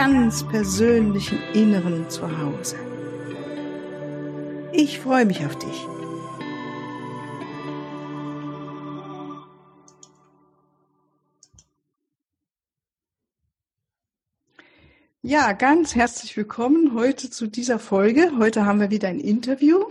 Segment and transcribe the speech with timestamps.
[0.00, 2.76] ganz persönlichen Inneren zu Hause.
[4.72, 5.86] Ich freue mich auf dich.
[15.22, 18.30] Ja, ganz herzlich willkommen heute zu dieser Folge.
[18.38, 19.84] Heute haben wir wieder ein Interview.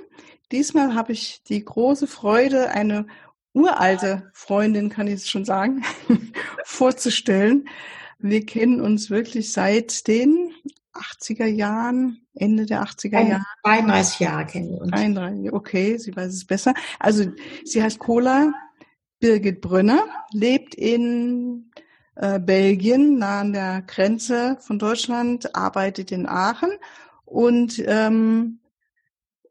[0.54, 3.08] Diesmal habe ich die große Freude, eine
[3.52, 5.84] uralte Freundin, kann ich es schon sagen,
[6.64, 7.68] vorzustellen.
[8.20, 10.52] Wir kennen uns wirklich seit den
[10.94, 13.46] 80er Jahren, Ende der 80er Jahre.
[13.64, 14.92] 33 Jahre kennen wir uns.
[14.92, 16.74] 33, okay, sie weiß es besser.
[17.00, 17.26] Also
[17.64, 18.54] sie heißt Cola
[19.20, 21.72] Birgit Brünner, lebt in
[22.16, 26.72] äh, Belgien, nah an der Grenze von Deutschland, arbeitet in Aachen
[27.26, 28.60] und ähm,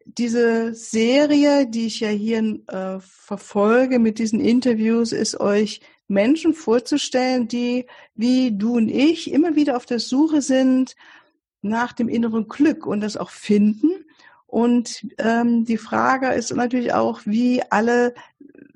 [0.04, 7.48] diese Serie, die ich ja hier äh, verfolge mit diesen Interviews, ist euch Menschen vorzustellen,
[7.48, 10.96] die wie du und ich immer wieder auf der Suche sind
[11.62, 13.90] nach dem inneren Glück und das auch finden.
[14.46, 18.14] Und ähm, die Frage ist natürlich auch, wie alle,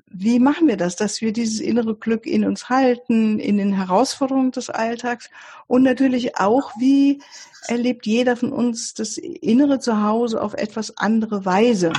[0.07, 4.51] wie machen wir das, dass wir dieses innere Glück in uns halten, in den Herausforderungen
[4.51, 5.29] des Alltags
[5.67, 7.21] und natürlich auch, wie
[7.67, 11.93] erlebt jeder von uns das innere Zuhause auf etwas andere Weise.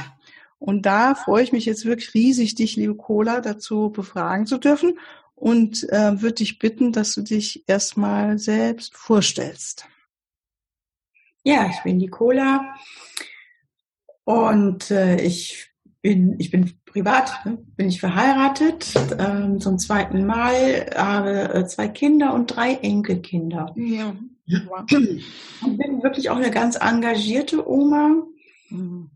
[0.59, 4.99] Und da freue ich mich jetzt wirklich riesig, dich, liebe Cola, dazu befragen zu dürfen
[5.43, 9.89] und äh, würde dich bitten, dass du dich erstmal selbst vorstellst.
[11.43, 12.77] Ja, ich bin die Cola
[14.23, 20.89] und äh, ich bin, ich bin privat, ne, bin ich verheiratet ähm, zum zweiten Mal,
[20.95, 23.75] habe äh, zwei Kinder und drei Enkelkinder.
[23.75, 24.15] Ja.
[24.71, 28.15] Und bin wirklich auch eine ganz engagierte Oma,
[28.71, 29.11] mhm.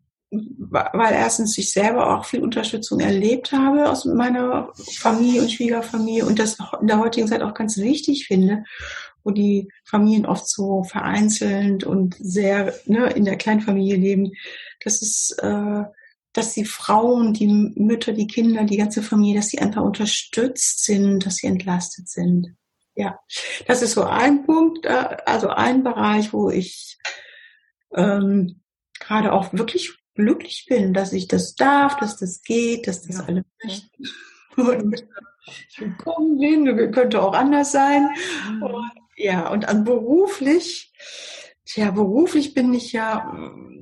[0.71, 6.39] Weil erstens ich selber auch viel Unterstützung erlebt habe aus meiner Familie und Schwiegerfamilie und
[6.39, 8.65] das in der heutigen Zeit auch ganz wichtig finde,
[9.25, 14.33] wo die Familien oft so vereinzelt und sehr ne, in der Kleinfamilie leben.
[14.83, 15.85] Das ist äh,
[16.37, 21.25] dass die Frauen, die Mütter, die Kinder, die ganze Familie, dass sie einfach unterstützt sind,
[21.25, 22.55] dass sie entlastet sind.
[22.95, 23.19] Ja,
[23.67, 26.99] das ist so ein Punkt, äh, also ein Bereich, wo ich
[27.95, 28.61] ähm,
[28.99, 33.25] gerade auch wirklich glücklich bin, dass ich das darf, dass das geht, dass das ja.
[33.25, 34.05] alle möchten.
[34.57, 35.05] Und
[35.69, 38.09] ich willkommen bin, könnte auch anders sein.
[38.51, 38.63] Mhm.
[38.63, 40.93] Und, ja, und an beruflich,
[41.65, 43.33] tja, beruflich bin ich ja,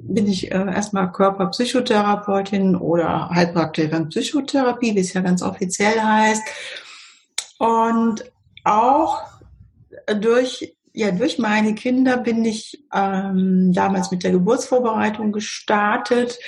[0.02, 6.42] bin ich äh, erstmal Körperpsychotherapeutin oder Heilpraktikerin Psychotherapie, wie es ja ganz offiziell heißt.
[7.58, 8.30] Und
[8.64, 9.22] auch
[10.20, 16.38] durch ja durch meine Kinder bin ich ähm, damals mit der Geburtsvorbereitung gestartet,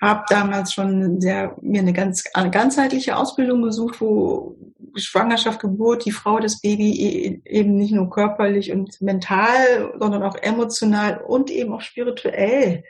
[0.00, 4.56] habe damals schon sehr, mir eine ganz eine ganzheitliche Ausbildung gesucht, wo
[4.94, 10.36] Schwangerschaft, Geburt, die Frau, das Baby e, eben nicht nur körperlich und mental, sondern auch
[10.36, 12.84] emotional und eben auch spirituell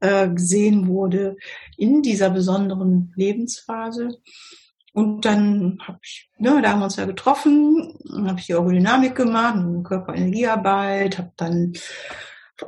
[0.00, 1.36] äh, gesehen wurde
[1.76, 4.18] in dieser besonderen Lebensphase.
[4.92, 7.94] Und dann habe ich, ne, da haben wir uns ja getroffen,
[8.26, 11.72] habe ich die Ergodynamik gemacht, Körperenergiearbeit, habe dann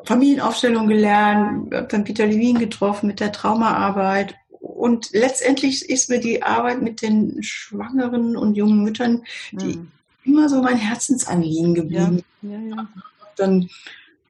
[0.05, 4.35] Familienaufstellung gelernt, habe dann Peter Levin getroffen mit der Traumaarbeit.
[4.61, 9.93] Und letztendlich ist mir die Arbeit mit den Schwangeren und jungen Müttern die mhm.
[10.25, 12.23] immer so mein Herzensanliegen geblieben.
[12.41, 12.89] Ja, ja, ja.
[13.37, 13.69] Dann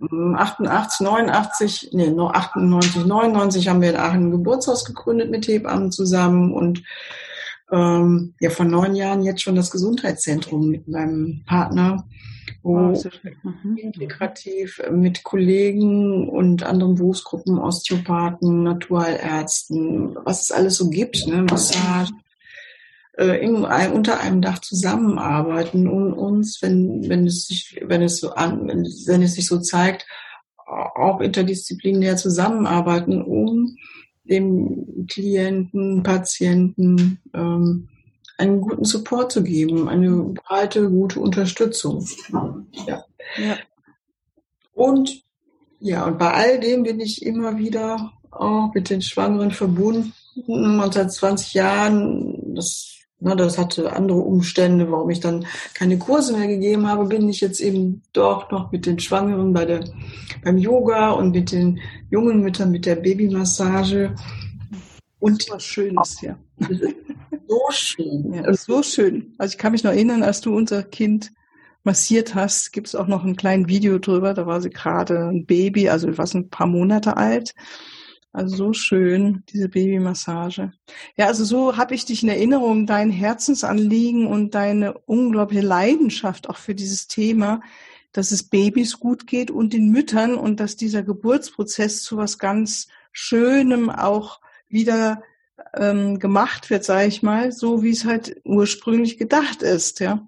[0.00, 5.93] 88, 89, nee, noch 98, 99 haben wir in Aachen ein Geburtshaus gegründet mit Hebammen
[5.93, 6.82] zusammen und
[7.70, 12.06] ähm, ja vor neun Jahren jetzt schon das Gesundheitszentrum mit meinem Partner,
[12.62, 13.02] wo oh,
[13.43, 13.76] mhm.
[13.76, 22.12] integrativ mit Kollegen und anderen Berufsgruppen, Osteopathen, Naturheilärzten, was es alles so gibt, ne, Massage,
[23.16, 28.32] äh, in, unter einem Dach zusammenarbeiten und uns, wenn, wenn es sich, wenn es so
[28.32, 30.06] an, wenn, wenn es sich so zeigt,
[30.67, 33.76] auch interdisziplinär zusammenarbeiten, um
[34.25, 37.88] dem Klienten, Patienten ähm,
[38.37, 42.06] einen guten Support zu geben, eine breite, gute Unterstützung.
[42.87, 43.05] Ja.
[43.37, 43.56] ja.
[44.73, 45.23] Und
[45.79, 50.15] ja, und bei all dem bin ich immer wieder auch mit den Schwangeren verbunden.
[50.47, 56.37] Und seit 20 Jahren, das Na, das hatte andere Umstände, warum ich dann keine Kurse
[56.37, 59.84] mehr gegeben habe, bin ich jetzt eben doch noch mit den Schwangeren bei der,
[60.43, 61.81] beim Yoga und mit den
[62.11, 64.14] jungen Müttern mit der Babymassage.
[65.20, 66.37] Und was Schönes, ja.
[67.49, 68.34] So schön.
[68.34, 69.34] Ja, so schön.
[69.38, 71.32] Also ich kann mich noch erinnern, als du unser Kind
[71.84, 74.34] massiert hast, gibt es auch noch ein kleines Video drüber.
[74.34, 77.55] Da war sie gerade ein Baby, also war ein paar Monate alt.
[78.34, 80.72] Also so schön, diese Babymassage.
[81.16, 86.56] Ja, also so habe ich dich in Erinnerung, dein Herzensanliegen und deine unglaubliche Leidenschaft auch
[86.56, 87.60] für dieses Thema,
[88.10, 92.88] dass es Babys gut geht und den Müttern und dass dieser Geburtsprozess zu was ganz
[93.12, 95.22] Schönem auch wieder
[95.72, 100.26] ähm, gemacht wird, sage ich mal, so wie es halt ursprünglich gedacht ist, ja.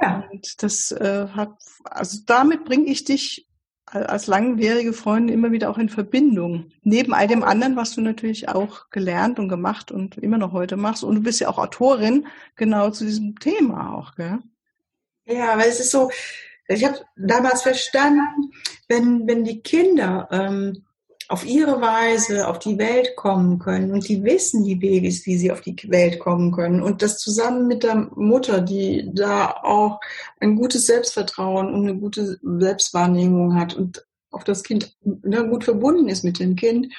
[0.00, 0.26] Ja.
[0.32, 3.46] Und das äh, hat, also damit bringe ich dich
[3.94, 6.70] als langjährige Freundin immer wieder auch in Verbindung.
[6.82, 10.76] Neben all dem anderen, was du natürlich auch gelernt und gemacht und immer noch heute
[10.76, 11.04] machst.
[11.04, 12.26] Und du bist ja auch Autorin
[12.56, 14.38] genau zu diesem Thema auch, gell?
[15.26, 16.10] Ja, weil es ist so,
[16.66, 18.52] ich habe damals verstanden,
[18.88, 20.84] wenn, wenn die Kinder ähm,
[21.28, 25.50] auf ihre Weise auf die Welt kommen können und die wissen, die Babys, wie sie
[25.50, 26.82] auf die Welt kommen können.
[26.82, 30.00] Und das zusammen mit der Mutter, die da auch
[30.40, 36.08] ein gutes Selbstvertrauen und eine gute Selbstwahrnehmung hat und auf das Kind ne, gut verbunden
[36.08, 36.92] ist mit dem Kind,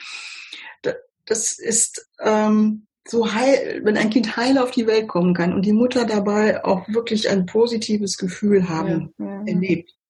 [1.26, 5.66] das ist ähm, so heil, wenn ein Kind heil auf die Welt kommen kann und
[5.66, 9.90] die Mutter dabei auch wirklich ein positives Gefühl haben ja, ja, erlebt.
[9.90, 10.05] ähm,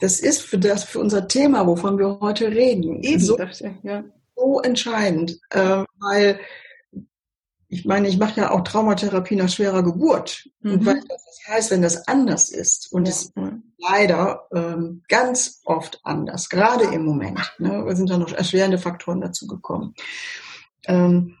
[0.00, 3.38] das ist für das, für unser Thema, wovon wir heute reden, Eben, so,
[3.82, 4.04] ja.
[4.34, 6.40] so entscheidend, äh, weil
[7.68, 10.72] ich meine, ich mache ja auch Traumatherapie nach schwerer Geburt mhm.
[10.72, 12.92] und weiß, was das heißt, wenn das anders ist.
[12.92, 13.48] Und es ja.
[13.48, 17.40] ist leider ähm, ganz oft anders, gerade im Moment.
[17.58, 17.84] Ne?
[17.96, 19.94] Sind da noch erschwerende Faktoren dazu gekommen.
[20.86, 21.36] Ähm,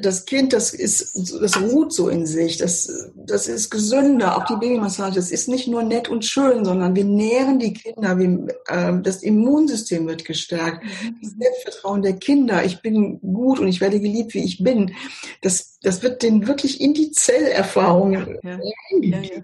[0.00, 4.56] das Kind, das ist, das ruht so in sich, das, das ist gesünder, auch die
[4.56, 9.02] Babymassage, das ist nicht nur nett und schön, sondern wir nähren die Kinder, wir, äh,
[9.02, 11.16] das Immunsystem wird gestärkt, mhm.
[11.20, 14.94] das Selbstvertrauen der Kinder, ich bin gut und ich werde geliebt, wie ich bin,
[15.42, 18.58] das, das wird den wirklich in die Zellerfahrung ja, ja,
[19.00, 19.42] ja,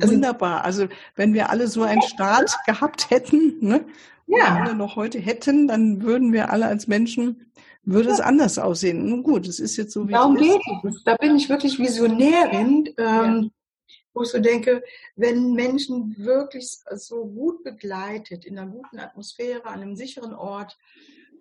[0.00, 3.84] also, Wunderbar, also wenn wir alle so einen Start gehabt hätten, ne,
[4.26, 4.62] ja.
[4.62, 7.46] alle noch heute hätten, dann würden wir alle als Menschen
[7.86, 9.08] würde es anders aussehen.
[9.08, 11.02] Nun gut, es ist jetzt so wie Darum geht es.
[11.04, 13.50] Da bin ich wirklich Visionärin, ähm,
[13.86, 13.94] ja.
[14.12, 14.82] wo ich so denke,
[15.14, 20.76] wenn Menschen wirklich so gut begleitet, in einer guten Atmosphäre, an einem sicheren Ort.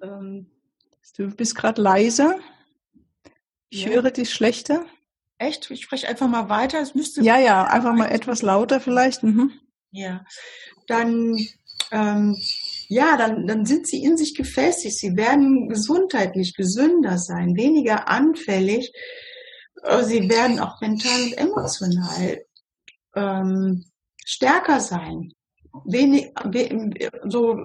[0.02, 0.52] Ähm,
[1.18, 2.38] du bist gerade leiser.
[3.70, 3.90] Ich ja.
[3.90, 4.86] höre dich schlechter.
[5.40, 5.70] Echt?
[5.72, 6.80] Ich spreche einfach mal weiter.
[6.80, 9.24] Es müsste ja, ja, einfach mal etwas lauter vielleicht.
[9.24, 9.52] Mhm.
[9.92, 10.24] Ja.
[10.88, 11.38] Dann
[11.92, 12.38] ähm,
[12.88, 14.98] ja, dann, dann sind sie in sich gefestigt.
[14.98, 18.92] Sie werden gesundheitlich gesünder sein, weniger anfällig.
[20.04, 22.42] Sie werden auch mental und emotional
[23.16, 23.86] ähm,
[24.26, 25.32] stärker sein.
[25.86, 26.32] Wenig,
[27.28, 27.58] so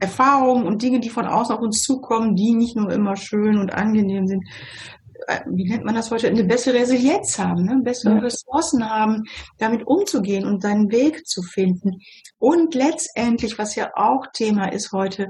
[0.00, 3.72] Erfahrungen und Dinge, die von außen auf uns zukommen, die nicht nur immer schön und
[3.72, 4.97] angenehm sind, äh,
[5.46, 7.80] wie nennt man das heute, eine bessere Resilienz haben, ne?
[7.82, 8.20] bessere ja.
[8.20, 9.24] Ressourcen haben,
[9.58, 12.00] damit umzugehen und seinen Weg zu finden.
[12.38, 15.28] Und letztendlich, was ja auch Thema ist heute,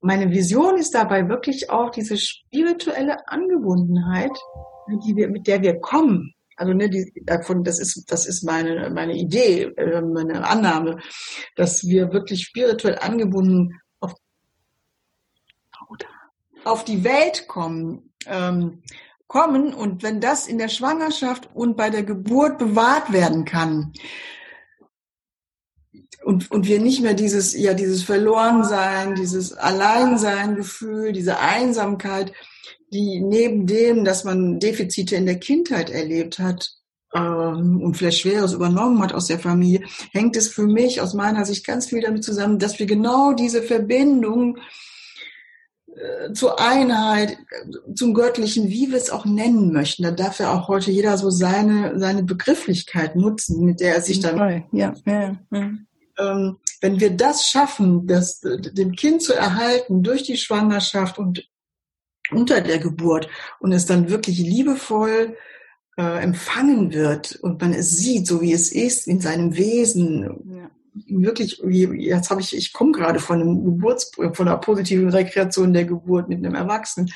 [0.00, 4.36] meine Vision ist dabei wirklich auch diese spirituelle Angebundenheit,
[5.06, 6.34] die wir, mit der wir kommen.
[6.56, 10.98] Also ne, die, davon, das ist das ist meine meine Idee, äh, meine Annahme,
[11.56, 14.12] dass wir wirklich spirituell angebunden auf,
[16.64, 18.11] auf die Welt kommen.
[18.26, 18.82] Ähm,
[19.26, 23.94] kommen und wenn das in der Schwangerschaft und bei der Geburt bewahrt werden kann
[26.22, 32.32] und, und wir nicht mehr dieses, ja, dieses Verlorensein, dieses Alleinsein-Gefühl, diese Einsamkeit,
[32.92, 36.76] die neben dem, dass man Defizite in der Kindheit erlebt hat,
[37.14, 41.44] ähm, und vielleicht Schweres übernommen hat aus der Familie, hängt es für mich aus meiner
[41.44, 44.58] Sicht ganz viel damit zusammen, dass wir genau diese Verbindung
[46.32, 47.36] zur Einheit,
[47.94, 50.02] zum Göttlichen, wie wir es auch nennen möchten.
[50.02, 54.20] Da darf ja auch heute jeder so seine, seine Begrifflichkeit nutzen, mit der er sich
[54.20, 54.66] dann.
[54.72, 55.70] Ja, ja, ja.
[56.18, 61.48] Ähm, wenn wir das schaffen, das, dem Kind zu erhalten durch die Schwangerschaft und
[62.30, 63.28] unter der Geburt
[63.60, 65.36] und es dann wirklich liebevoll
[65.96, 70.22] äh, empfangen wird und man es sieht, so wie es ist, in seinem Wesen,
[70.58, 75.72] ja wirklich, jetzt habe ich, ich komme gerade von einem Geburts, von einer positiven Rekreation
[75.72, 77.10] der Geburt mit einem Erwachsenen.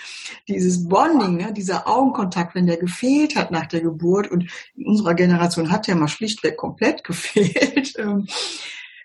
[0.48, 5.14] Dieses Bonding, ne, dieser Augenkontakt, wenn der gefehlt hat nach der Geburt und in unserer
[5.14, 7.94] Generation hat der mal schlichtweg komplett gefehlt.
[7.98, 8.26] Ähm,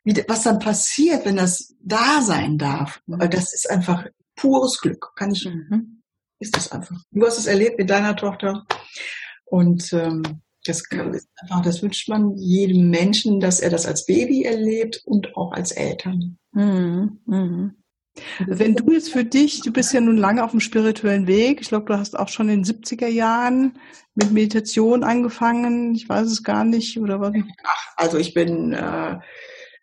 [0.04, 3.02] wie, was dann passiert, wenn das da sein darf.
[3.08, 5.12] Weil das ist einfach pures Glück.
[5.16, 6.02] Kann ich, mhm.
[6.40, 6.98] ist das einfach.
[7.12, 8.66] Du hast es erlebt mit deiner Tochter.
[9.46, 14.06] Und ähm, das, kann, ist einfach, das wünscht man jedem Menschen, dass er das als
[14.06, 16.38] Baby erlebt und auch als Eltern.
[16.52, 17.20] Mhm.
[17.26, 17.76] Mhm.
[18.46, 21.70] Wenn du jetzt für dich, du bist ja nun lange auf dem spirituellen Weg, ich
[21.70, 23.80] glaube, du hast auch schon in den 70er Jahren
[24.16, 27.34] mit Meditation angefangen, ich weiß es gar nicht, oder was?
[27.64, 29.20] Ach, also ich bin äh,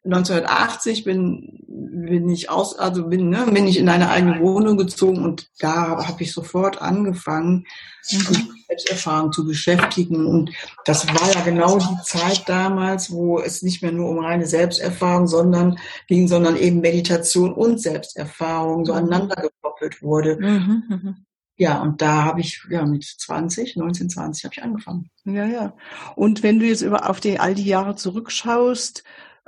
[0.04, 5.24] 1980 bin, bin ich aus, also bin, ne, bin ich in eine eigene Wohnung gezogen
[5.24, 7.66] und da habe ich sofort angefangen,
[8.10, 8.57] mhm.
[8.68, 10.26] Selbsterfahrung zu beschäftigen.
[10.26, 10.50] Und
[10.84, 15.26] das war ja genau die Zeit damals, wo es nicht mehr nur um reine Selbsterfahrung,
[15.26, 20.36] sondern ging, sondern eben Meditation und Selbsterfahrung so aneinander gekoppelt wurde.
[20.36, 21.16] Mhm, mhm.
[21.56, 25.10] Ja, und da habe ich ja mit 20, 19, 20 habe ich angefangen.
[25.24, 25.76] Ja, ja.
[26.14, 29.02] Und wenn du jetzt über auf die all die Jahre zurückschaust,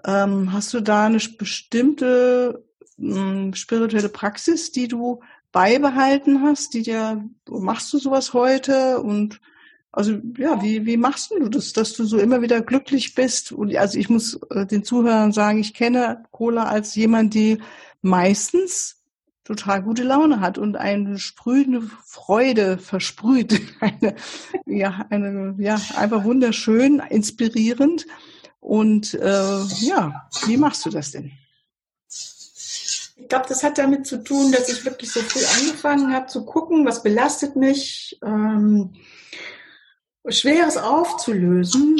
[0.04, 2.64] ähm, hast du da eine bestimmte
[2.96, 5.20] mh, hm, spirituelle Praxis, die du
[5.52, 9.40] beibehalten hast, die dir, machst du sowas heute und
[9.92, 13.50] also ja, wie, wie machst du das, dass du so immer wieder glücklich bist?
[13.50, 17.58] Und also ich muss äh, den Zuhörern sagen, ich kenne Cola als jemand, die
[18.00, 19.00] meistens
[19.42, 23.60] total gute Laune hat und eine sprühende Freude versprüht.
[23.80, 24.14] Eine,
[24.66, 28.06] ja, eine, ja, einfach wunderschön, inspirierend.
[28.60, 31.32] Und äh, ja, wie machst du das denn?
[33.20, 36.44] Ich glaube, das hat damit zu tun, dass ich wirklich so früh angefangen habe zu
[36.44, 38.94] gucken, was belastet mich, ähm,
[40.28, 41.98] Schweres aufzulösen,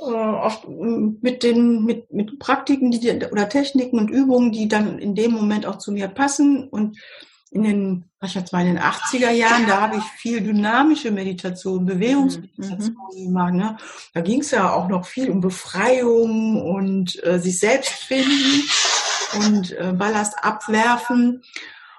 [0.00, 5.14] äh, oft mit den mit, mit Praktiken die, oder Techniken und Übungen, die dann in
[5.14, 6.98] dem Moment auch zu mir passen und
[7.50, 11.10] in den, was ich jetzt mal in den 80er Jahren, da habe ich viel dynamische
[11.10, 13.24] Meditation, Bewegungsmeditation mhm.
[13.24, 13.54] gemacht.
[13.54, 13.76] Ne?
[14.14, 18.62] Da ging es ja auch noch viel um Befreiung und äh, sich selbst finden
[19.34, 21.42] und äh, Ballast abwerfen.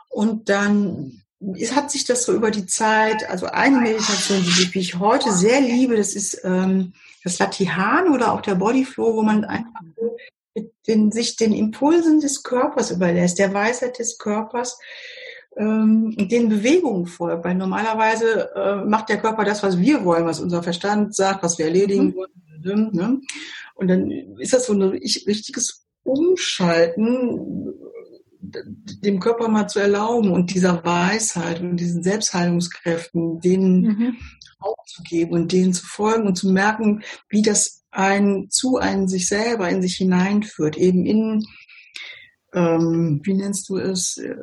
[0.10, 1.24] Und dann
[1.56, 5.62] es hat sich das so über die Zeit, also eine Meditation, die ich heute sehr
[5.62, 6.94] liebe, das ist ähm,
[7.24, 9.82] das Latihan oder auch der Bodyflow, wo man einfach
[10.88, 14.80] den, sich den Impulsen des Körpers überlässt, der Weisheit des Körpers
[15.58, 20.40] ähm, den Bewegungen folgt, weil normalerweise äh, macht der Körper das, was wir wollen, was
[20.40, 22.16] unser Verstand sagt, was wir erledigen mhm.
[22.16, 22.90] wollen.
[22.94, 23.22] Ne?
[23.76, 27.74] Und dann ist das so ein richtiges Umschalten,
[28.40, 34.18] dem Körper mal zu erlauben und dieser Weisheit und diesen Selbstheilungskräften, denen mhm.
[34.60, 39.70] aufzugeben und denen zu folgen und zu merken, wie das ein zu einem sich selber
[39.70, 41.46] in sich hineinführt, eben in
[42.54, 44.34] ähm, wie nennst du es, äh,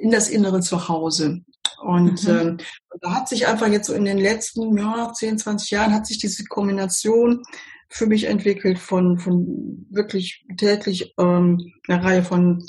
[0.00, 1.42] in das innere Zuhause.
[1.82, 2.30] Und mhm.
[2.30, 2.56] ähm,
[3.00, 6.18] da hat sich einfach jetzt so in den letzten ja, 10, 20 Jahren hat sich
[6.18, 7.42] diese Kombination
[7.88, 12.64] für mich entwickelt von, von wirklich täglich ähm, eine Reihe von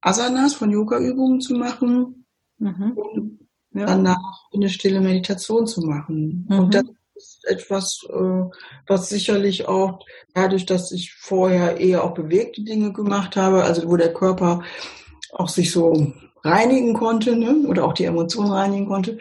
[0.00, 2.26] Asanas, von Yoga-Übungen zu machen
[2.58, 2.92] mhm.
[2.92, 3.40] und
[3.72, 3.86] ja.
[3.86, 6.46] danach eine stille Meditation zu machen.
[6.48, 6.58] Mhm.
[6.58, 6.84] Und das
[7.14, 8.44] ist etwas, äh,
[8.86, 10.00] was sicherlich auch
[10.34, 14.62] dadurch, dass ich vorher eher auch bewegte Dinge gemacht habe, also wo der Körper
[15.32, 17.66] auch sich so reinigen konnte ne?
[17.68, 19.18] oder auch die Emotionen reinigen konnte,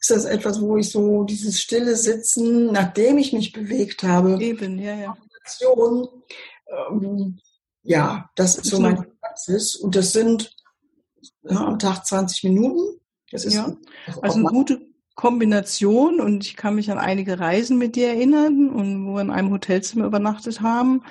[0.00, 4.78] ist das etwas, wo ich so dieses stille Sitzen, nachdem ich mich bewegt habe, Eben,
[4.78, 5.16] ja, ja.
[6.90, 7.38] Ähm,
[7.82, 10.54] ja, das ist so meine Praxis und das sind
[11.42, 13.00] ja, am Tag 20 Minuten.
[13.30, 13.76] Das ist ja.
[14.20, 14.80] also eine gute
[15.14, 19.30] Kombination und ich kann mich an einige Reisen mit dir erinnern und wo wir in
[19.30, 21.02] einem Hotelzimmer übernachtet haben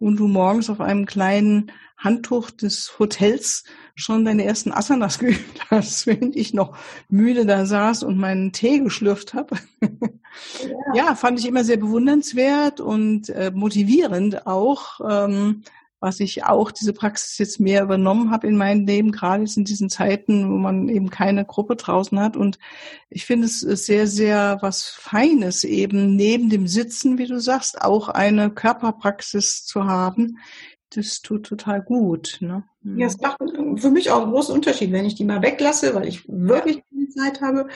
[0.00, 3.64] und du morgens auf einem kleinen Handtuch des Hotels
[3.94, 6.76] schon deine ersten Asanas geübt hast, während ich noch
[7.08, 9.56] müde da saß und meinen Tee geschlürft habe.
[9.82, 10.94] Ja.
[10.94, 11.14] ja.
[11.14, 15.00] fand ich immer sehr bewundernswert und äh, motivierend auch.
[15.08, 15.62] Ähm,
[16.00, 19.64] was ich auch diese Praxis jetzt mehr übernommen habe in meinem Leben, gerade jetzt in
[19.64, 22.38] diesen Zeiten, wo man eben keine Gruppe draußen hat.
[22.38, 22.58] Und
[23.10, 28.08] ich finde es sehr, sehr was Feines, eben neben dem Sitzen, wie du sagst, auch
[28.08, 30.38] eine Körperpraxis zu haben.
[30.94, 32.38] Das tut total gut.
[32.40, 32.64] Ne?
[32.82, 33.38] Ja, es macht
[33.76, 37.08] für mich auch einen großen Unterschied, wenn ich die mal weglasse, weil ich wirklich keine
[37.10, 37.68] Zeit habe.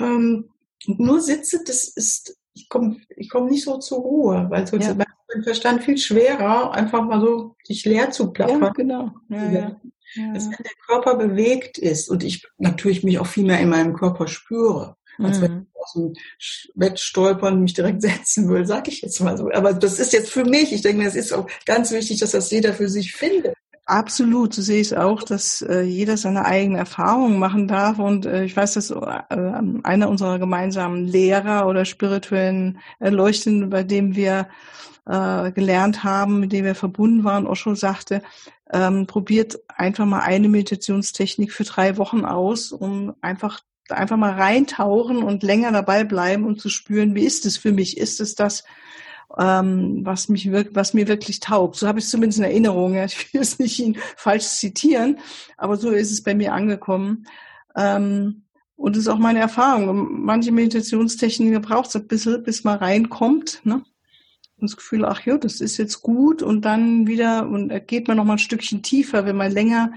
[0.00, 0.50] Ähm,
[0.86, 4.94] nur sitze, das ist, ich komme ich komm nicht so zur Ruhe, weil sonst ja
[5.34, 8.62] mein Verstand viel schwerer, einfach mal so sich leer zu plappern.
[8.62, 9.10] Ja, genau.
[9.28, 9.80] Ja, ja.
[10.14, 10.32] Ja.
[10.34, 13.94] Dass wenn der Körper bewegt ist und ich natürlich mich auch viel mehr in meinem
[13.94, 15.42] Körper spüre, als mhm.
[15.42, 16.12] wenn ich aus dem
[16.74, 19.50] Bett stolpern und mich direkt setzen will, sag ich jetzt mal so.
[19.50, 22.32] Aber das ist jetzt für mich, ich denke mir, es ist auch ganz wichtig, dass
[22.32, 23.54] das jeder für sich findet.
[23.86, 27.98] Absolut, so sehe ich es auch, dass äh, jeder seine eigene Erfahrungen machen darf.
[27.98, 29.22] Und äh, ich weiß, dass äh,
[29.82, 34.48] einer unserer gemeinsamen Lehrer oder spirituellen Erleuchtenden, bei dem wir
[35.06, 38.22] äh, gelernt haben, mit dem wir verbunden waren, Osho sagte,
[38.72, 43.60] ähm, probiert einfach mal eine Meditationstechnik für drei Wochen aus, um einfach
[43.90, 47.98] einfach mal reintauchen und länger dabei bleiben und zu spüren, wie ist es für mich?
[47.98, 48.64] Ist es das,
[49.38, 51.76] ähm, was mich wirkt, was mir wirklich taugt?
[51.76, 52.94] So habe ich es zumindest in Erinnerung.
[52.94, 53.04] Ja.
[53.04, 55.18] Ich will es nicht ihn falsch zitieren,
[55.56, 57.26] aber so ist es bei mir angekommen.
[57.76, 58.42] Ähm,
[58.76, 60.24] und das ist auch meine Erfahrung.
[60.24, 63.60] Manche Meditationstechniken braucht es ein bisschen, bis man reinkommt.
[63.64, 63.74] Ne?
[63.74, 68.08] Und das Gefühl, ach ja, das ist jetzt gut und dann wieder, und da geht
[68.08, 69.92] man noch mal ein Stückchen tiefer, wenn man länger,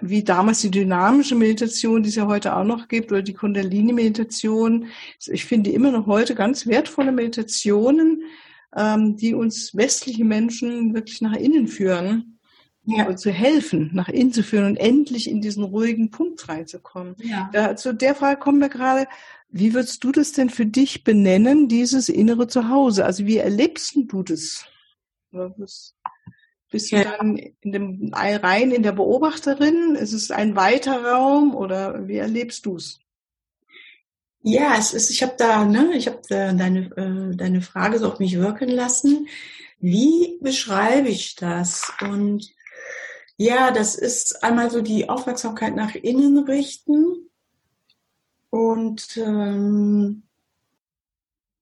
[0.00, 4.86] wie damals die dynamische Meditation, die es ja heute auch noch gibt, oder die Kundalini-Meditation.
[5.26, 8.22] Ich finde immer noch heute ganz wertvolle Meditationen,
[8.74, 12.36] ähm, die uns westliche Menschen wirklich nach innen führen
[12.86, 13.16] ja.
[13.16, 17.16] zu helfen, nach innen zu führen und endlich in diesen ruhigen Punkt reinzukommen.
[17.22, 17.50] Ja.
[17.52, 19.08] Da, zu der Frage kommen wir gerade,
[19.48, 23.04] wie würdest du das denn für dich benennen, dieses innere Zuhause?
[23.04, 24.64] Also wie erlebst du das?
[26.70, 29.94] Bist du dann in dem rein in der Beobachterin?
[29.94, 33.00] Ist es ein weiter Raum oder wie erlebst du es?
[34.48, 38.20] Ja, es ist, ich habe da, ne, ich habe deine, äh, deine Frage so auf
[38.20, 39.26] mich wirken lassen.
[39.80, 41.92] Wie beschreibe ich das?
[42.00, 42.54] Und
[43.36, 47.28] ja, das ist einmal so die Aufmerksamkeit nach innen richten.
[48.50, 50.22] Und ähm,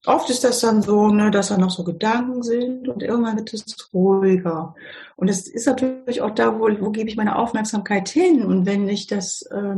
[0.05, 3.53] oft ist das dann so, ne, dass da noch so Gedanken sind und irgendwann wird
[3.53, 4.75] es ruhiger.
[5.15, 8.43] Und es ist natürlich auch da, wo, wo gebe ich meine Aufmerksamkeit hin.
[8.43, 9.75] Und wenn ich das äh,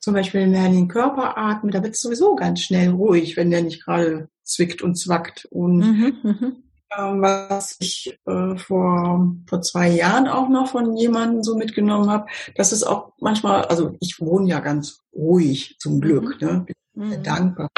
[0.00, 3.50] zum Beispiel mehr in den Körper atme, da wird es sowieso ganz schnell ruhig, wenn
[3.50, 5.46] der nicht gerade zwickt und zwackt.
[5.50, 6.56] Und mhm, mhm.
[6.96, 12.26] Ähm, was ich äh, vor, vor zwei Jahren auch noch von jemandem so mitgenommen habe,
[12.54, 16.46] dass es auch manchmal, also ich wohne ja ganz ruhig zum Glück, mhm.
[16.46, 16.66] ne?
[16.94, 17.22] bin mhm.
[17.22, 17.68] dankbar.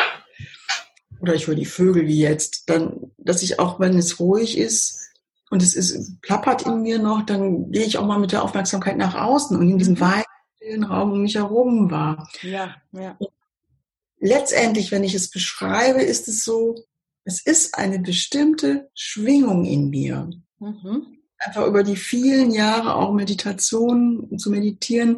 [1.21, 4.99] Oder ich höre die Vögel wie jetzt, dann, dass ich auch, wenn es ruhig ist
[5.51, 8.97] und es ist, plappert in mir noch, dann gehe ich auch mal mit der Aufmerksamkeit
[8.97, 10.01] nach außen und in diesem mhm.
[10.01, 12.29] weiten Raum um mich herum war.
[12.43, 13.19] Ja, ja.
[14.19, 16.77] letztendlich, wenn ich es beschreibe, ist es so,
[17.25, 20.31] es ist eine bestimmte Schwingung in mir.
[20.59, 21.19] Mhm.
[21.39, 25.17] Einfach über die vielen Jahre auch Meditation zu meditieren,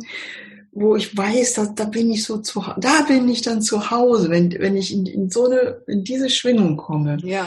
[0.72, 4.30] wo ich weiß, dass, da bin ich so zu, da bin ich dann zu Hause,
[4.30, 7.18] wenn, wenn ich in, in so eine, in diese Schwingung komme.
[7.22, 7.46] Ja,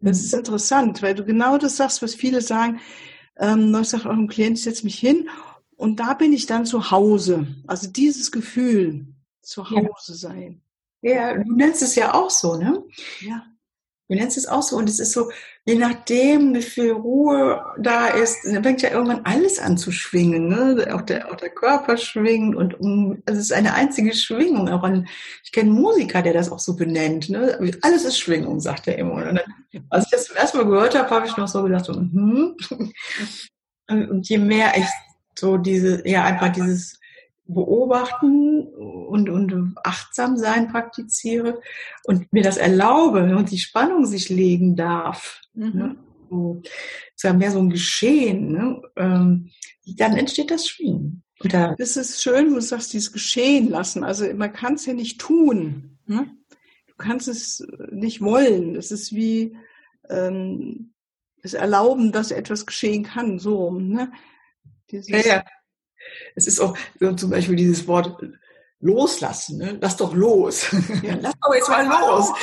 [0.00, 2.80] das ist interessant, weil du genau das sagst, was viele sagen.
[3.38, 5.28] Ähm, ich sage eurem Klient, ich setze mich hin
[5.76, 7.46] und da bin ich dann zu Hause.
[7.66, 9.06] Also dieses Gefühl,
[9.42, 10.14] zu Hause ja.
[10.14, 10.62] sein.
[11.02, 12.82] Ja, du nennst es ja auch so, ne?
[13.20, 13.44] Ja.
[14.08, 14.76] Nennst es auch so.
[14.76, 15.30] Und es ist so,
[15.64, 20.48] je nachdem, wie viel Ruhe da ist, dann fängt ja irgendwann alles an zu schwingen.
[20.48, 20.94] Ne?
[20.94, 24.68] Auch, der, auch der Körper schwingt und um, also es ist eine einzige Schwingung.
[24.68, 25.08] Auch an,
[25.42, 27.28] ich kenne einen Musiker, der das auch so benennt.
[27.28, 27.58] Ne?
[27.82, 29.14] Alles ist Schwingung, sagt er immer.
[29.14, 29.40] Und dann,
[29.90, 32.56] als ich das zum ersten Mal gehört habe, habe ich noch so gedacht, so, hm.
[33.88, 34.86] und je mehr ich
[35.38, 36.98] so diese, ja, einfach dieses
[37.48, 41.60] beobachten und, und achtsam sein praktiziere
[42.04, 45.72] und mir das erlaube und die Spannung sich legen darf, mhm.
[45.74, 45.96] ne?
[46.28, 46.60] so,
[47.14, 48.82] ist ja mehr so ein Geschehen, ne?
[48.96, 49.50] ähm,
[49.96, 51.22] dann entsteht das Schwingen.
[51.40, 54.02] Da das ist schön, du sagst, dieses Geschehen lassen.
[54.02, 55.98] Also man kann es ja nicht tun.
[56.06, 56.30] Ne?
[56.88, 58.74] Du kannst es nicht wollen.
[58.74, 59.56] Es ist wie
[60.08, 60.94] ähm,
[61.42, 63.38] es erlauben, dass etwas geschehen kann.
[63.38, 64.10] So, ne?
[64.90, 65.44] Dieses, ja, ja
[66.36, 66.76] es ist auch
[67.16, 68.22] zum Beispiel dieses Wort
[68.80, 69.78] loslassen, ne?
[69.80, 70.70] lass doch los.
[71.02, 72.30] Ja, lass doch jetzt mal los.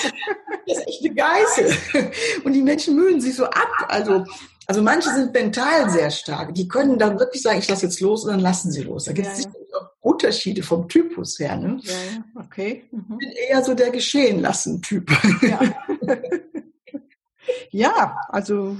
[0.65, 2.11] Das ist echt eine Geißel.
[2.45, 3.67] Und die Menschen mühen sich so ab.
[3.89, 4.23] Also,
[4.65, 6.55] also manche sind mental sehr stark.
[6.55, 9.03] Die können dann wirklich sagen, ich lasse jetzt los und dann lassen sie los.
[9.03, 9.77] Da gibt es ja, ja.
[9.77, 11.57] auch Unterschiede vom Typus her.
[11.57, 11.81] Ne?
[11.83, 12.41] Ja.
[12.41, 12.85] okay.
[12.91, 13.17] Mhm.
[13.19, 15.11] Ich bin eher so der Geschehen lassen Typ.
[15.41, 15.59] Ja.
[17.71, 18.77] ja, also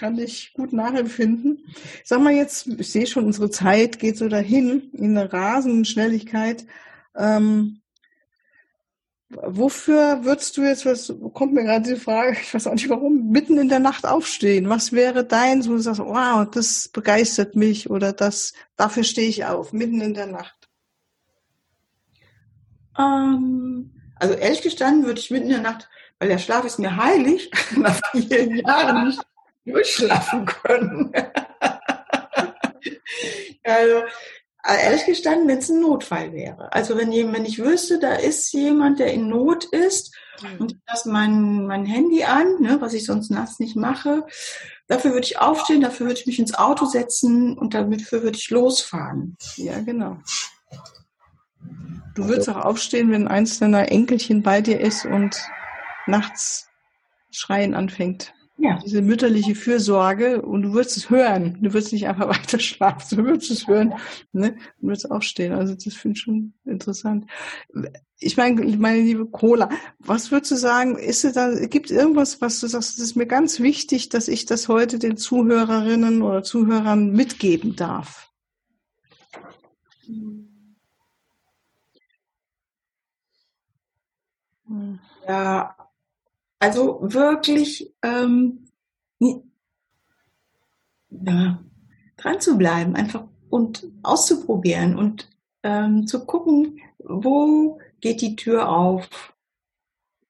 [0.00, 1.66] kann ich gut nachempfinden.
[2.04, 6.64] Sag mal jetzt, ich sehe schon, unsere Zeit geht so dahin in einer rasenden Schnelligkeit.
[7.14, 7.82] Ähm,
[9.28, 13.28] wofür würdest du jetzt, was kommt mir gerade die Frage, ich weiß auch nicht warum,
[13.28, 14.70] mitten in der Nacht aufstehen?
[14.70, 19.44] Was wäre dein, wo du sagst, wow, das begeistert mich oder das, dafür stehe ich
[19.44, 20.70] auf, mitten in der Nacht?
[22.98, 26.96] Ähm, also ehrlich gestanden würde ich mitten in der Nacht, weil der Schlaf ist mir
[26.96, 29.20] heilig, nach vielen Jahren nicht
[29.64, 31.12] durchschlafen können.
[33.64, 34.02] also,
[34.64, 36.72] ehrlich gestanden, wenn es ein Notfall wäre.
[36.72, 40.60] Also wenn, wenn ich wüsste, da ist jemand, der in Not ist mhm.
[40.60, 44.26] und ich lasse mein, mein Handy an, ne, was ich sonst nachts nicht mache,
[44.86, 48.50] dafür würde ich aufstehen, dafür würde ich mich ins Auto setzen und dafür würde ich
[48.50, 49.36] losfahren.
[49.56, 50.18] Ja, genau.
[52.14, 55.42] Du würdest auch aufstehen, wenn eins deiner Enkelchen bei dir ist und
[56.06, 56.68] nachts
[57.30, 58.34] schreien anfängt.
[58.60, 58.78] Ja.
[58.84, 61.58] diese mütterliche Fürsorge und du wirst es hören.
[61.60, 63.94] Du wirst nicht einfach weiter schlafen, du wirst es hören,
[64.32, 64.56] ne?
[64.78, 65.52] Du wirst aufstehen.
[65.52, 67.26] Also das finde ich schon interessant.
[68.18, 72.60] Ich meine, meine liebe Cola, was würdest du sagen, ist es da, gibt irgendwas, was
[72.60, 77.12] du sagst, es ist mir ganz wichtig, dass ich das heute den Zuhörerinnen oder Zuhörern
[77.12, 78.30] mitgeben darf?
[85.26, 85.74] Ja,
[86.60, 88.68] also wirklich ähm,
[91.10, 91.58] ja,
[92.16, 95.28] dran zu bleiben, einfach und auszuprobieren und
[95.64, 99.34] ähm, zu gucken, wo geht die Tür auf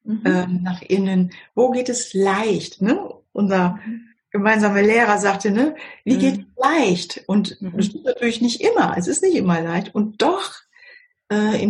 [0.05, 0.23] mhm.
[0.25, 2.81] ähm, nach innen, wo geht es leicht.
[2.81, 3.13] Ne?
[3.33, 3.79] Unser
[4.31, 6.19] gemeinsamer Lehrer sagte, ne, wie mhm.
[6.21, 7.25] geht es leicht?
[7.27, 7.77] Und mhm.
[7.77, 9.95] das stimmt natürlich nicht immer, es ist nicht immer leicht.
[9.95, 10.55] Und doch
[11.31, 11.67] äh,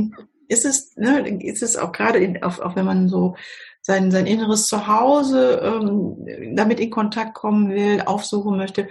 [0.48, 3.36] ist es, ne, ist es auch gerade, in, auch, auch wenn man so
[3.90, 8.88] sein, sein inneres Zuhause ähm, damit in Kontakt kommen will, aufsuchen möchte,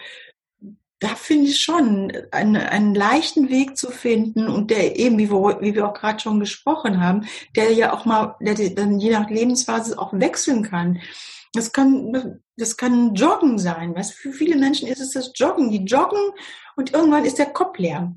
[1.00, 5.62] da finde ich schon einen, einen leichten Weg zu finden und der eben, wie wir,
[5.62, 9.30] wie wir auch gerade schon gesprochen haben, der ja auch mal, der dann je nach
[9.30, 11.00] Lebensphase auch wechseln kann.
[11.54, 13.96] Das kann, das kann Joggen sein.
[13.96, 15.72] Was für viele Menschen ist es das Joggen.
[15.72, 16.20] Die joggen
[16.76, 18.14] und irgendwann ist der Kopf leer.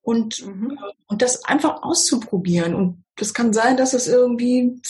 [0.00, 0.78] Und, mhm.
[1.08, 2.74] und das einfach auszuprobieren.
[2.76, 4.80] Und das kann sein, dass es irgendwie,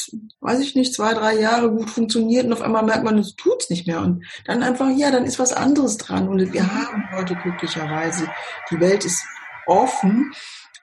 [0.41, 3.71] weiß ich nicht, zwei, drei Jahre gut funktioniert und auf einmal merkt man, es tut's
[3.71, 4.01] nicht mehr.
[4.01, 6.29] Und dann einfach, ja, dann ist was anderes dran.
[6.29, 8.29] Und wir haben heute glücklicherweise,
[8.71, 9.25] die Welt ist
[9.67, 10.33] offen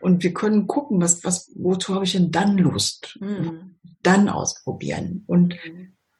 [0.01, 3.17] und wir können gucken, was, was, wozu habe ich denn dann Lust?
[3.21, 3.77] Mhm.
[4.03, 5.23] Dann ausprobieren.
[5.25, 5.55] Und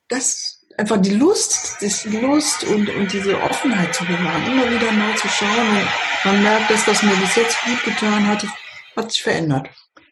[0.07, 5.13] das einfach die Lust, die Lust und, und diese Offenheit zu bewahren, immer wieder neu
[5.15, 5.49] zu schauen.
[5.49, 5.87] Und
[6.23, 8.45] man merkt, dass was mir bis jetzt gut getan hat,
[8.95, 9.69] hat sich verändert.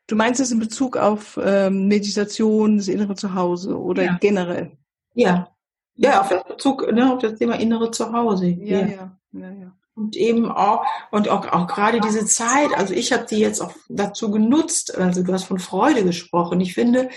[0.08, 4.18] Du meinst es in Bezug auf ähm, Meditation, das innere Zuhause oder ja.
[4.20, 4.78] generell?
[5.14, 5.50] Ja.
[5.96, 8.48] Ja, auf Bezug ne, auf das Thema innere Zuhause.
[8.48, 8.88] Ja, ja.
[8.88, 9.18] ja.
[9.32, 9.72] ja, ja.
[9.96, 13.72] Und eben auch, und auch, auch gerade diese Zeit, also ich habe die jetzt auch
[13.88, 16.60] dazu genutzt, also du hast von Freude gesprochen.
[16.60, 17.10] Ich finde,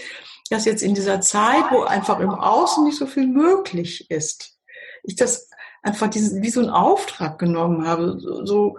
[0.48, 4.58] dass jetzt in dieser Zeit, wo einfach im Außen nicht so viel möglich ist,
[5.02, 5.50] ich das
[5.82, 8.78] einfach dieses, wie so einen Auftrag genommen habe, so, so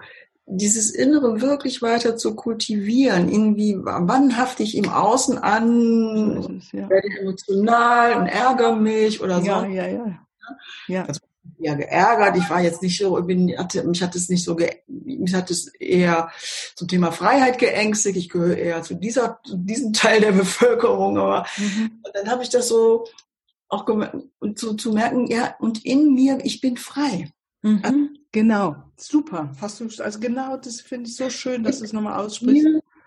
[0.52, 6.88] dieses Innere wirklich weiter zu kultivieren, irgendwie wann hafte ich im Außen an, ja.
[6.88, 9.46] werde ich emotional und ärgere mich oder so.
[9.46, 10.18] Ja, ja, ja.
[10.88, 11.04] ja.
[11.04, 11.20] Also,
[11.58, 12.36] ja geärgert.
[12.36, 15.68] Ich war jetzt nicht so, bin, hatte, mich hat es nicht so, mich hat es
[15.68, 16.30] eher
[16.74, 18.16] zum Thema Freiheit geängstigt.
[18.16, 21.18] Ich gehöre eher zu dieser, zu diesem Teil der Bevölkerung.
[21.18, 22.02] Aber mhm.
[22.12, 23.06] dann habe ich das so
[23.68, 23.86] auch
[24.56, 27.30] so zu merken, ja, und in mir, ich bin frei.
[27.62, 27.80] Mhm.
[27.82, 27.98] Also,
[28.32, 29.52] genau, super.
[29.60, 32.66] Hast du, also genau, das finde ich so schön, dass du es nochmal aussprichst.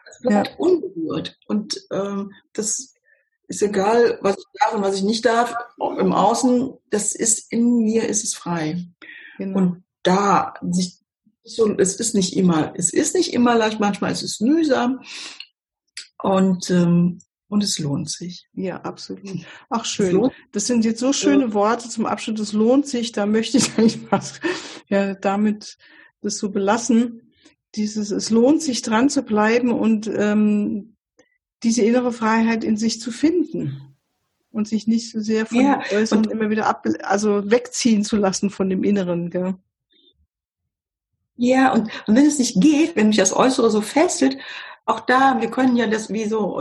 [0.09, 0.55] Es bleibt ja.
[0.57, 1.37] unberührt.
[1.47, 2.93] Und ähm, das
[3.47, 7.79] ist egal, was ich darf und was ich nicht darf, im Außen, das ist in
[7.83, 8.85] mir, ist es frei.
[9.37, 9.57] Genau.
[9.57, 10.99] Und da sich
[11.43, 15.01] so, es ist nicht immer, es ist nicht immer leicht, manchmal ist es mühsam
[16.21, 17.19] und ähm,
[17.53, 18.47] und es lohnt sich.
[18.53, 19.45] Ja, absolut.
[19.69, 20.31] Ach schön.
[20.51, 22.39] Das sind jetzt so schöne Worte zum Abschluss.
[22.39, 23.11] Es lohnt sich.
[23.11, 24.39] Da möchte ich eigentlich was,
[24.87, 25.77] ja, damit
[26.21, 27.31] das so belassen.
[27.75, 30.95] Dieses, es lohnt sich dran zu bleiben und ähm,
[31.61, 33.95] diese innere Freiheit in sich zu finden
[34.51, 38.17] und sich nicht so sehr von ja, dem Äußeren immer wieder ab, also wegziehen zu
[38.17, 39.29] lassen von dem Inneren.
[39.29, 39.53] Gell?
[41.35, 44.37] Ja, und, und wenn es nicht geht, wenn mich das Äußere so fesselt,
[44.85, 46.57] auch da, wir können ja das wie so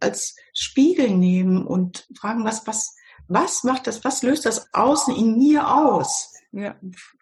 [0.00, 2.94] als Spiegel nehmen und fragen, was, was,
[3.26, 6.32] was macht das, was löst das Außen in mir aus?
[6.52, 6.76] Ja.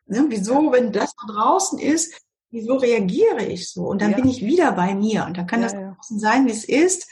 [0.06, 2.14] Ne, wieso, wenn das da draußen ist,
[2.50, 3.86] wieso reagiere ich so?
[3.86, 4.16] Und dann ja.
[4.16, 5.24] bin ich wieder bei mir.
[5.24, 5.96] Und dann kann ja, das ja.
[6.18, 7.10] sein, wie es ist.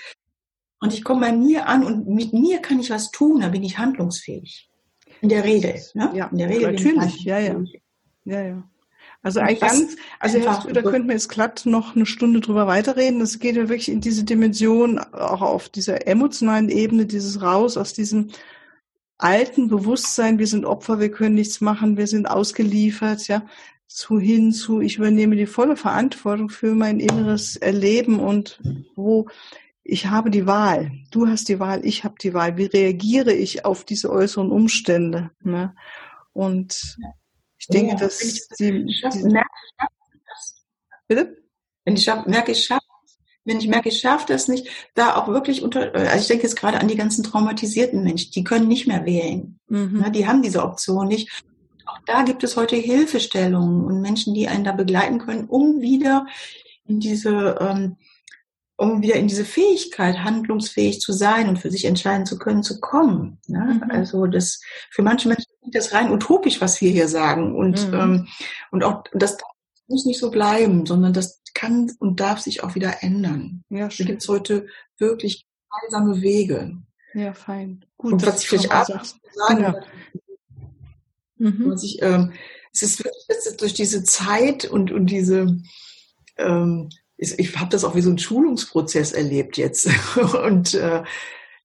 [0.80, 3.62] Und ich komme bei mir an und mit mir kann ich was tun, da bin
[3.62, 4.70] ich handlungsfähig.
[5.20, 5.80] In der Regel.
[5.94, 6.10] Ne?
[6.14, 6.72] Ja, in der Regel.
[6.72, 7.62] Natürlich, ja, ja.
[8.24, 8.69] Ja, ja.
[9.22, 13.20] Also eigentlich ganz, also einfach, da könnten wir jetzt glatt noch eine Stunde drüber weiterreden.
[13.20, 17.92] Das geht ja wirklich in diese Dimension, auch auf dieser emotionalen Ebene, dieses Raus aus
[17.92, 18.28] diesem
[19.18, 23.44] alten Bewusstsein, wir sind Opfer, wir können nichts machen, wir sind ausgeliefert, ja,
[23.86, 28.60] zu hin zu, ich übernehme die volle Verantwortung für mein inneres Erleben und
[28.94, 29.26] wo
[29.82, 33.64] ich habe die Wahl, du hast die Wahl, ich habe die Wahl, wie reagiere ich
[33.64, 35.30] auf diese äußeren Umstände?
[35.42, 35.74] Ne?
[36.32, 36.96] Und
[37.60, 39.48] ich denke, ja, dass schaffe, merke,
[40.26, 40.64] das.
[41.06, 41.36] Bitte?
[41.84, 42.86] Wenn ich schaffe, merke, ich schaffe
[43.44, 46.56] wenn ich merke, ich schaffe das nicht, da auch wirklich unter, also ich denke jetzt
[46.56, 49.58] gerade an die ganzen traumatisierten Menschen, die können nicht mehr wählen.
[49.68, 50.00] Mhm.
[50.00, 51.42] Ne, die haben diese Option nicht.
[51.86, 56.26] Auch da gibt es heute Hilfestellungen und Menschen, die einen da begleiten können, um wieder
[56.84, 57.96] in diese, ähm,
[58.76, 62.80] um wieder in diese Fähigkeit, handlungsfähig zu sein und für sich entscheiden zu können, zu
[62.80, 63.38] kommen.
[63.46, 63.80] Ne?
[63.82, 63.90] Mhm.
[63.90, 67.54] Also das für manche Menschen das rein utopisch, was wir hier sagen.
[67.54, 67.94] Und, mhm.
[67.94, 68.28] ähm,
[68.70, 69.38] und auch das
[69.88, 73.64] muss nicht so bleiben, sondern das kann und darf sich auch wieder ändern.
[73.68, 74.66] Ja, da gibt es heute
[74.98, 76.78] wirklich gemeinsame Wege.
[77.14, 77.84] Ja, fein.
[77.96, 79.80] Gut, und was ich vielleicht auch sagen ja.
[81.38, 81.70] mhm.
[81.70, 82.32] was ich, ähm,
[82.72, 85.60] es ist wirklich durch diese Zeit und, und diese,
[86.38, 89.88] ähm, ich, ich habe das auch wie so ein Schulungsprozess erlebt jetzt.
[90.44, 91.02] Und äh,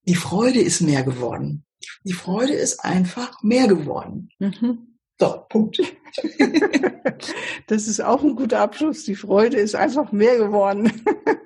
[0.06, 1.64] die Freude ist mehr geworden.
[2.06, 4.28] Die Freude ist einfach mehr geworden.
[4.38, 4.96] Mhm.
[5.18, 5.80] So, Punkt.
[7.66, 9.04] das ist auch ein guter Abschluss.
[9.04, 10.92] Die Freude ist einfach mehr geworden.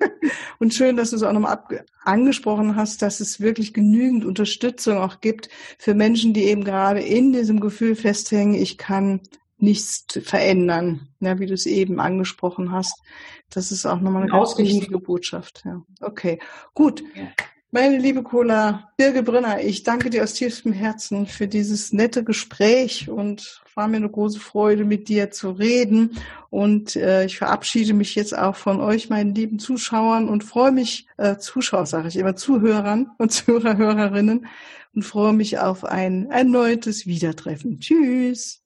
[0.59, 1.61] Und schön, dass du es auch nochmal
[2.05, 7.33] angesprochen hast, dass es wirklich genügend Unterstützung auch gibt für Menschen, die eben gerade in
[7.33, 9.21] diesem Gefühl festhängen, ich kann
[9.57, 13.01] nichts verändern, ja, wie du es eben angesprochen hast.
[13.49, 15.63] Das ist auch nochmal eine ganz wichtige Botschaft.
[15.65, 15.83] Ja.
[16.01, 16.39] Okay,
[16.75, 17.03] gut.
[17.15, 17.29] Ja.
[17.73, 23.09] Meine liebe Cola, Birge Brenner, ich danke dir aus tiefstem Herzen für dieses nette Gespräch
[23.09, 26.17] und war mir eine große Freude, mit dir zu reden.
[26.51, 31.07] Und äh, ich verabschiede mich jetzt auch von euch, meinen lieben Zuschauern, und freue mich,
[31.17, 34.47] äh, Zuschauer sage ich immer, Zuhörern und Zuhörer, Hörerinnen,
[34.93, 37.79] und freue mich auf ein erneutes Wiedertreffen.
[37.79, 38.65] Tschüss.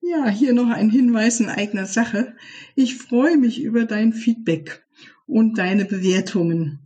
[0.00, 2.34] Ja, hier noch ein Hinweis in eigener Sache.
[2.76, 4.86] Ich freue mich über dein Feedback
[5.26, 6.85] und deine Bewertungen